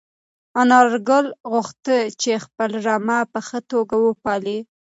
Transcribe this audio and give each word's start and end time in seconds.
انارګل 0.61 1.25
غوښتل 1.51 2.01
چې 2.21 2.31
خپله 2.43 2.77
رمه 2.87 3.19
په 3.31 3.39
ښه 3.47 3.59
توګه 3.71 3.95
وپالي. 3.99 4.59